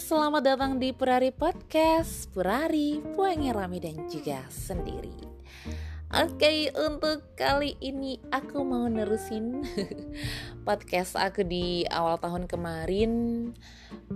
[0.00, 2.32] selamat datang di Purari Podcast.
[2.32, 5.12] Purari, puangnya rame dan juga sendiri.
[6.16, 9.60] Oke, untuk kali ini aku mau nerusin
[10.66, 13.12] podcast aku di awal tahun kemarin.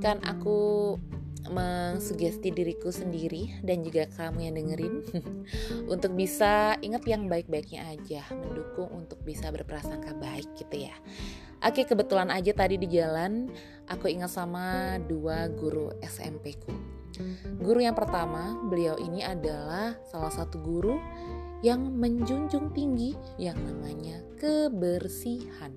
[0.00, 0.96] Kan aku
[1.50, 4.94] mengsugesti diriku sendiri dan juga kamu yang dengerin
[5.92, 10.94] untuk bisa ingat yang baik-baiknya aja, mendukung untuk bisa berprasangka baik gitu ya.
[11.58, 13.50] Oke, kebetulan aja tadi di jalan
[13.90, 16.70] aku ingat sama dua guru SMP ku.
[17.58, 21.02] Guru yang pertama, beliau ini adalah salah satu guru
[21.66, 25.74] yang menjunjung tinggi yang namanya kebersihan.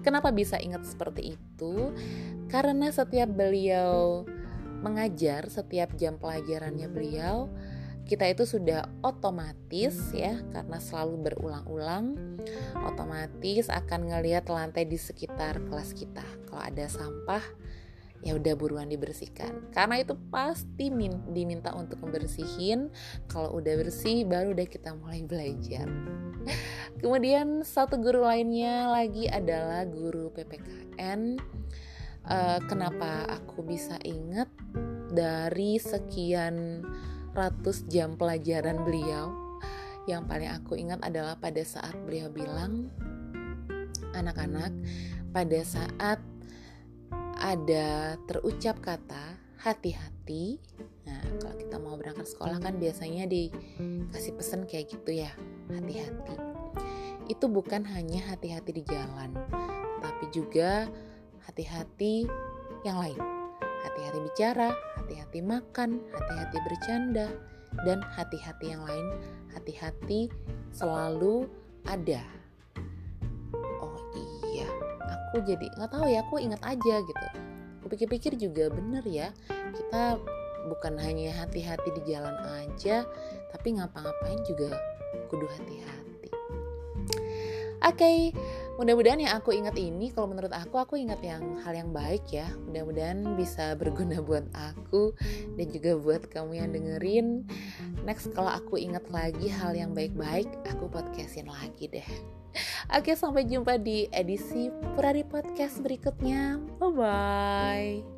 [0.00, 1.92] Kenapa bisa ingat seperti itu?
[2.48, 4.24] Karena setiap beliau
[4.80, 7.52] mengajar, setiap jam pelajarannya beliau,
[8.10, 12.18] kita itu sudah otomatis ya karena selalu berulang-ulang
[12.82, 17.44] otomatis akan ngelihat lantai di sekitar kelas kita kalau ada sampah
[18.20, 19.72] ya udah buruan dibersihkan.
[19.72, 22.92] Karena itu pasti min diminta untuk membersihin.
[23.28, 25.88] Kalau udah bersih baru deh kita mulai belajar.
[27.00, 31.40] Kemudian satu guru lainnya lagi adalah guru PPKN
[32.28, 34.48] uh, eh, kenapa aku bisa inget
[35.10, 36.84] dari sekian
[37.32, 39.30] ratus jam pelajaran beliau
[40.08, 42.90] yang paling aku ingat adalah pada saat beliau bilang
[44.16, 44.74] anak-anak
[45.30, 46.18] pada saat
[47.40, 50.60] ada terucap kata hati-hati
[51.04, 55.32] nah kalau kita mau berangkat sekolah kan biasanya dikasih pesan kayak gitu ya
[55.68, 56.36] hati-hati
[57.28, 59.34] itu bukan hanya hati-hati di jalan
[60.00, 60.88] tapi juga
[61.48, 62.28] hati-hati
[62.84, 63.40] yang lain
[63.80, 67.26] hati-hati bicara, hati-hati makan, hati-hati bercanda,
[67.84, 69.06] dan hati-hati yang lain.
[69.52, 70.30] Hati-hati
[70.70, 71.48] selalu
[71.88, 72.22] ada.
[75.30, 77.26] Aku jadi nggak tahu ya, aku ingat aja gitu.
[77.80, 79.30] Aku pikir-pikir juga bener ya,
[79.72, 80.18] kita
[80.66, 83.06] bukan hanya hati-hati di jalan aja,
[83.54, 84.74] tapi ngapa-ngapain juga
[85.30, 86.30] kudu hati-hati.
[87.80, 88.18] Oke, okay,
[88.80, 92.48] mudah-mudahan yang aku ingat ini kalau menurut aku aku ingat yang hal yang baik ya.
[92.64, 95.12] Mudah-mudahan bisa berguna buat aku
[95.60, 97.44] dan juga buat kamu yang dengerin.
[98.08, 102.08] Next kalau aku ingat lagi hal yang baik-baik aku podcastin lagi deh.
[102.96, 106.56] Oke sampai jumpa di edisi Purari Podcast berikutnya.
[106.80, 108.09] Bye bye